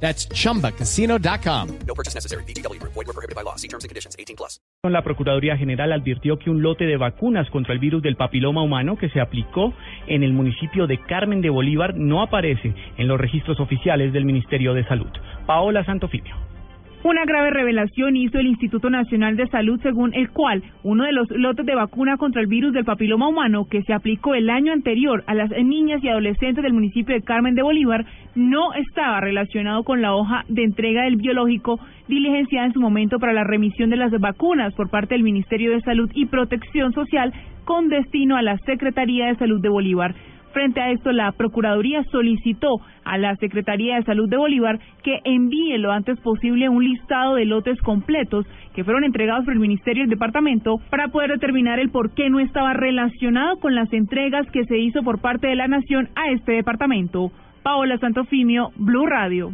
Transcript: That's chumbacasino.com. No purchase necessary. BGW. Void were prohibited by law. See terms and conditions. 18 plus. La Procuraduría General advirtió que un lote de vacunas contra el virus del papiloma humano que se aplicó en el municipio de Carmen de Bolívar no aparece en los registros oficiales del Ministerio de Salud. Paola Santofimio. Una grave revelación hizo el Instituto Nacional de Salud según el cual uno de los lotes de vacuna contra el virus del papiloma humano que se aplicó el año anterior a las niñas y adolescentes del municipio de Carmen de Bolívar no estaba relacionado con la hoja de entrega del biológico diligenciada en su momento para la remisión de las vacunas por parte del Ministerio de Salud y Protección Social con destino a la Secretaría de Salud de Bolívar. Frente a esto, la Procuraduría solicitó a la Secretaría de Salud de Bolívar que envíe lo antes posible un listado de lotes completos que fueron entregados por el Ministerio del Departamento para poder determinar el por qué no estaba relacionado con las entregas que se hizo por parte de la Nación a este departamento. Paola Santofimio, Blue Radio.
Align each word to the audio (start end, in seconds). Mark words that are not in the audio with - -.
That's 0.00 0.28
chumbacasino.com. 0.28 1.68
No 1.86 1.94
purchase 1.94 2.14
necessary. 2.14 2.44
BGW. 2.44 2.80
Void 2.82 2.94
were 2.94 3.12
prohibited 3.12 3.34
by 3.34 3.42
law. 3.42 3.56
See 3.56 3.68
terms 3.68 3.84
and 3.84 3.90
conditions. 3.90 4.14
18 4.18 4.36
plus. 4.36 4.60
La 4.84 5.02
Procuraduría 5.02 5.56
General 5.56 5.92
advirtió 5.92 6.38
que 6.38 6.48
un 6.48 6.62
lote 6.62 6.84
de 6.84 6.96
vacunas 6.96 7.50
contra 7.50 7.74
el 7.74 7.80
virus 7.80 8.02
del 8.02 8.16
papiloma 8.16 8.62
humano 8.62 8.96
que 8.96 9.08
se 9.08 9.20
aplicó 9.20 9.74
en 10.06 10.22
el 10.22 10.32
municipio 10.32 10.86
de 10.86 11.00
Carmen 11.00 11.40
de 11.40 11.50
Bolívar 11.50 11.96
no 11.96 12.22
aparece 12.22 12.72
en 12.96 13.08
los 13.08 13.20
registros 13.20 13.58
oficiales 13.58 14.12
del 14.12 14.24
Ministerio 14.24 14.74
de 14.74 14.86
Salud. 14.86 15.10
Paola 15.46 15.84
Santofimio. 15.84 16.36
Una 17.06 17.24
grave 17.24 17.50
revelación 17.50 18.16
hizo 18.16 18.40
el 18.40 18.48
Instituto 18.48 18.90
Nacional 18.90 19.36
de 19.36 19.46
Salud 19.46 19.78
según 19.80 20.12
el 20.12 20.28
cual 20.30 20.64
uno 20.82 21.04
de 21.04 21.12
los 21.12 21.30
lotes 21.30 21.64
de 21.64 21.76
vacuna 21.76 22.16
contra 22.16 22.40
el 22.40 22.48
virus 22.48 22.72
del 22.72 22.84
papiloma 22.84 23.28
humano 23.28 23.66
que 23.70 23.82
se 23.82 23.92
aplicó 23.92 24.34
el 24.34 24.50
año 24.50 24.72
anterior 24.72 25.22
a 25.28 25.34
las 25.34 25.50
niñas 25.50 26.02
y 26.02 26.08
adolescentes 26.08 26.64
del 26.64 26.72
municipio 26.72 27.14
de 27.14 27.22
Carmen 27.22 27.54
de 27.54 27.62
Bolívar 27.62 28.06
no 28.34 28.74
estaba 28.74 29.20
relacionado 29.20 29.84
con 29.84 30.02
la 30.02 30.16
hoja 30.16 30.44
de 30.48 30.64
entrega 30.64 31.04
del 31.04 31.14
biológico 31.14 31.78
diligenciada 32.08 32.66
en 32.66 32.72
su 32.72 32.80
momento 32.80 33.20
para 33.20 33.32
la 33.32 33.44
remisión 33.44 33.88
de 33.88 33.98
las 33.98 34.10
vacunas 34.10 34.74
por 34.74 34.90
parte 34.90 35.14
del 35.14 35.22
Ministerio 35.22 35.70
de 35.70 35.82
Salud 35.82 36.10
y 36.12 36.26
Protección 36.26 36.92
Social 36.92 37.32
con 37.64 37.88
destino 37.88 38.36
a 38.36 38.42
la 38.42 38.58
Secretaría 38.66 39.26
de 39.26 39.36
Salud 39.36 39.60
de 39.60 39.68
Bolívar. 39.68 40.16
Frente 40.56 40.80
a 40.80 40.90
esto, 40.90 41.12
la 41.12 41.32
Procuraduría 41.32 42.02
solicitó 42.04 42.80
a 43.04 43.18
la 43.18 43.36
Secretaría 43.36 43.96
de 43.96 44.04
Salud 44.04 44.26
de 44.26 44.38
Bolívar 44.38 44.80
que 45.02 45.20
envíe 45.24 45.76
lo 45.76 45.92
antes 45.92 46.18
posible 46.20 46.70
un 46.70 46.82
listado 46.82 47.34
de 47.34 47.44
lotes 47.44 47.78
completos 47.82 48.46
que 48.74 48.82
fueron 48.82 49.04
entregados 49.04 49.44
por 49.44 49.52
el 49.52 49.60
Ministerio 49.60 50.04
del 50.04 50.08
Departamento 50.08 50.78
para 50.88 51.08
poder 51.08 51.32
determinar 51.32 51.78
el 51.78 51.90
por 51.90 52.14
qué 52.14 52.30
no 52.30 52.40
estaba 52.40 52.72
relacionado 52.72 53.58
con 53.58 53.74
las 53.74 53.92
entregas 53.92 54.50
que 54.50 54.64
se 54.64 54.78
hizo 54.78 55.02
por 55.02 55.20
parte 55.20 55.46
de 55.46 55.56
la 55.56 55.68
Nación 55.68 56.08
a 56.14 56.30
este 56.30 56.52
departamento. 56.52 57.30
Paola 57.62 57.98
Santofimio, 57.98 58.70
Blue 58.76 59.04
Radio. 59.04 59.50